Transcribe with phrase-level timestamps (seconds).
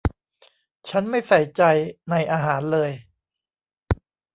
[0.89, 1.63] ฉันไม่ใส่ใจ
[2.09, 2.91] ในอาหารเลย